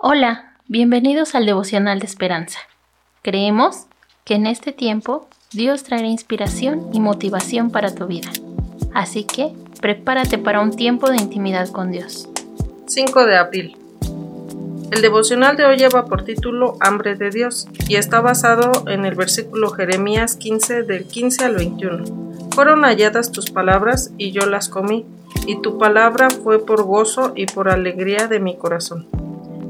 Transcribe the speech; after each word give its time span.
Hola, 0.00 0.54
bienvenidos 0.68 1.34
al 1.34 1.44
devocional 1.44 1.98
de 1.98 2.06
esperanza. 2.06 2.60
Creemos 3.22 3.86
que 4.24 4.34
en 4.34 4.46
este 4.46 4.72
tiempo 4.72 5.28
Dios 5.50 5.82
traerá 5.82 6.06
inspiración 6.06 6.88
y 6.92 7.00
motivación 7.00 7.72
para 7.72 7.92
tu 7.92 8.06
vida. 8.06 8.30
Así 8.94 9.24
que 9.24 9.52
prepárate 9.80 10.38
para 10.38 10.60
un 10.60 10.70
tiempo 10.70 11.10
de 11.10 11.16
intimidad 11.16 11.68
con 11.70 11.90
Dios. 11.90 12.28
5 12.86 13.26
de 13.26 13.36
abril. 13.38 13.76
El 14.92 15.02
devocional 15.02 15.56
de 15.56 15.64
hoy 15.64 15.76
lleva 15.76 16.04
por 16.04 16.22
título 16.22 16.76
Hambre 16.78 17.16
de 17.16 17.30
Dios 17.30 17.66
y 17.88 17.96
está 17.96 18.20
basado 18.20 18.84
en 18.86 19.04
el 19.04 19.16
versículo 19.16 19.70
Jeremías 19.70 20.36
15 20.36 20.84
del 20.84 21.06
15 21.06 21.44
al 21.44 21.56
21. 21.56 22.04
Fueron 22.52 22.84
halladas 22.84 23.32
tus 23.32 23.50
palabras 23.50 24.12
y 24.16 24.30
yo 24.30 24.46
las 24.46 24.68
comí, 24.68 25.06
y 25.44 25.60
tu 25.60 25.76
palabra 25.76 26.30
fue 26.30 26.64
por 26.64 26.84
gozo 26.84 27.32
y 27.34 27.46
por 27.46 27.68
alegría 27.68 28.28
de 28.28 28.38
mi 28.38 28.56
corazón. 28.56 29.17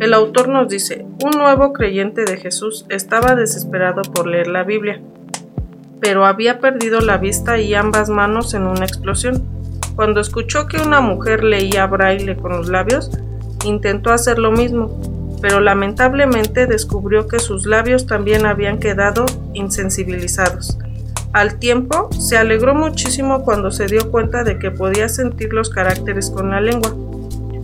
El 0.01 0.15
autor 0.15 0.49
nos 0.49 0.69
dice, 0.69 1.05
un 1.25 1.33
nuevo 1.33 1.73
creyente 1.73 2.25
de 2.25 2.37
Jesús 2.37 2.87
estaba 2.89 3.35
desesperado 3.35 4.03
por 4.03 4.29
leer 4.29 4.47
la 4.47 4.63
Biblia, 4.63 5.01
pero 6.01 6.25
había 6.25 6.61
perdido 6.61 7.01
la 7.01 7.17
vista 7.17 7.59
y 7.59 7.75
ambas 7.75 8.09
manos 8.09 8.55
en 8.55 8.69
una 8.69 8.85
explosión. 8.85 9.43
Cuando 9.97 10.21
escuchó 10.21 10.69
que 10.69 10.77
una 10.77 11.01
mujer 11.01 11.43
leía 11.43 11.85
braille 11.89 12.37
con 12.37 12.53
los 12.53 12.69
labios, 12.69 13.11
intentó 13.65 14.13
hacer 14.13 14.39
lo 14.39 14.53
mismo, 14.53 15.37
pero 15.43 15.59
lamentablemente 15.59 16.67
descubrió 16.69 17.27
que 17.27 17.41
sus 17.41 17.67
labios 17.67 18.07
también 18.07 18.47
habían 18.47 18.79
quedado 18.79 19.27
insensibilizados. 19.53 20.79
Al 21.33 21.59
tiempo, 21.59 22.09
se 22.13 22.37
alegró 22.37 22.73
muchísimo 22.73 23.43
cuando 23.43 23.73
se 23.73 23.87
dio 23.87 24.13
cuenta 24.13 24.45
de 24.45 24.61
que 24.61 24.71
podía 24.71 25.09
sentir 25.09 25.53
los 25.53 25.71
caracteres 25.71 26.31
con 26.31 26.51
la 26.51 26.61
lengua 26.61 26.95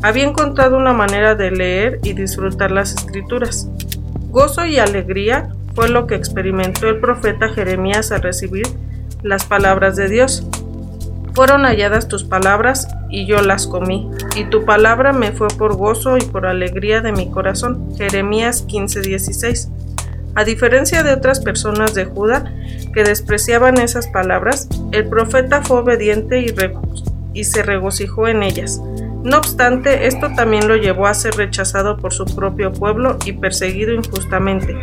había 0.04 0.24
encontrado 0.24 0.76
una 0.76 0.92
manera 0.92 1.34
de 1.34 1.50
leer 1.50 1.98
y 2.02 2.12
disfrutar 2.12 2.70
las 2.70 2.92
escrituras. 2.94 3.70
Gozo 4.28 4.66
y 4.66 4.78
alegría 4.78 5.48
fue 5.74 5.88
lo 5.88 6.06
que 6.06 6.14
experimentó 6.14 6.90
el 6.90 7.00
profeta 7.00 7.48
Jeremías 7.48 8.12
al 8.12 8.20
recibir 8.20 8.66
las 9.22 9.46
palabras 9.46 9.96
de 9.96 10.10
Dios. 10.10 10.46
Fueron 11.32 11.62
halladas 11.62 12.06
tus 12.06 12.22
palabras 12.22 12.86
y 13.08 13.24
yo 13.24 13.40
las 13.40 13.66
comí, 13.66 14.10
y 14.36 14.44
tu 14.44 14.66
palabra 14.66 15.14
me 15.14 15.32
fue 15.32 15.48
por 15.48 15.74
gozo 15.74 16.18
y 16.18 16.20
por 16.20 16.44
alegría 16.44 17.00
de 17.00 17.12
mi 17.12 17.30
corazón. 17.30 17.96
Jeremías 17.96 18.66
15:16. 18.66 19.70
A 20.34 20.44
diferencia 20.44 21.02
de 21.02 21.14
otras 21.14 21.40
personas 21.40 21.94
de 21.94 22.04
Judá 22.04 22.52
que 22.92 23.04
despreciaban 23.04 23.80
esas 23.80 24.08
palabras, 24.08 24.68
el 24.92 25.08
profeta 25.08 25.62
fue 25.62 25.78
obediente 25.78 26.40
y, 26.40 26.54
y 27.32 27.44
se 27.44 27.62
regocijó 27.62 28.28
en 28.28 28.42
ellas. 28.42 28.82
No 29.24 29.38
obstante, 29.38 30.06
esto 30.06 30.28
también 30.36 30.68
lo 30.68 30.76
llevó 30.76 31.06
a 31.06 31.14
ser 31.14 31.34
rechazado 31.34 31.96
por 31.96 32.12
su 32.12 32.26
propio 32.26 32.70
pueblo 32.72 33.16
y 33.24 33.32
perseguido 33.32 33.94
injustamente. 33.94 34.76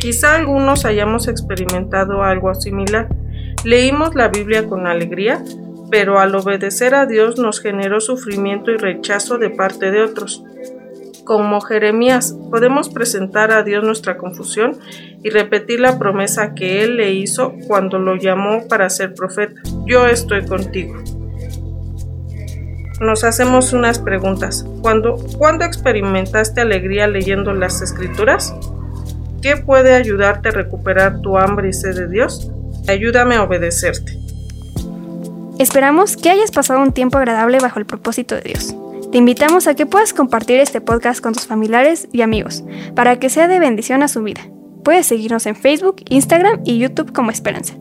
Quizá 0.00 0.34
algunos 0.34 0.84
hayamos 0.84 1.28
experimentado 1.28 2.24
algo 2.24 2.52
similar. 2.56 3.08
Leímos 3.62 4.16
la 4.16 4.26
Biblia 4.26 4.66
con 4.66 4.88
alegría, 4.88 5.44
pero 5.92 6.18
al 6.18 6.34
obedecer 6.34 6.96
a 6.96 7.06
Dios 7.06 7.38
nos 7.38 7.60
generó 7.60 8.00
sufrimiento 8.00 8.72
y 8.72 8.78
rechazo 8.78 9.38
de 9.38 9.50
parte 9.50 9.92
de 9.92 10.02
otros. 10.02 10.42
Como 11.22 11.60
Jeremías, 11.60 12.36
podemos 12.50 12.88
presentar 12.88 13.52
a 13.52 13.62
Dios 13.62 13.84
nuestra 13.84 14.18
confusión 14.18 14.76
y 15.22 15.30
repetir 15.30 15.78
la 15.78 16.00
promesa 16.00 16.52
que 16.54 16.82
Él 16.82 16.96
le 16.96 17.12
hizo 17.12 17.54
cuando 17.68 18.00
lo 18.00 18.16
llamó 18.16 18.66
para 18.68 18.90
ser 18.90 19.14
profeta. 19.14 19.62
Yo 19.86 20.08
estoy 20.08 20.44
contigo 20.46 20.96
nos 23.00 23.24
hacemos 23.24 23.72
unas 23.72 23.98
preguntas. 23.98 24.64
¿Cuándo, 24.82 25.16
experimentaste 25.64 26.60
alegría 26.60 27.06
leyendo 27.06 27.52
las 27.52 27.82
escrituras? 27.82 28.54
¿Qué 29.42 29.56
puede 29.56 29.94
ayudarte 29.94 30.48
a 30.48 30.52
recuperar 30.52 31.20
tu 31.20 31.36
hambre 31.36 31.68
y 31.68 31.72
sed 31.72 31.96
de 31.96 32.08
Dios? 32.08 32.50
Ayúdame 32.88 33.34
a 33.34 33.42
obedecerte. 33.42 34.18
Esperamos 35.58 36.16
que 36.16 36.30
hayas 36.30 36.50
pasado 36.50 36.80
un 36.80 36.92
tiempo 36.92 37.18
agradable 37.18 37.58
bajo 37.60 37.78
el 37.78 37.86
propósito 37.86 38.34
de 38.34 38.42
Dios. 38.42 38.74
Te 39.12 39.18
invitamos 39.18 39.68
a 39.68 39.74
que 39.74 39.86
puedas 39.86 40.12
compartir 40.12 40.58
este 40.58 40.80
podcast 40.80 41.20
con 41.20 41.34
tus 41.34 41.46
familiares 41.46 42.08
y 42.12 42.22
amigos 42.22 42.64
para 42.96 43.20
que 43.20 43.30
sea 43.30 43.46
de 43.46 43.60
bendición 43.60 44.02
a 44.02 44.08
su 44.08 44.22
vida. 44.22 44.40
Puedes 44.82 45.06
seguirnos 45.06 45.46
en 45.46 45.54
Facebook, 45.54 46.02
Instagram 46.08 46.62
y 46.64 46.78
YouTube 46.78 47.12
como 47.12 47.30
Esperanza. 47.30 47.74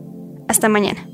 Hasta 0.48 0.70
mañana. 0.70 1.08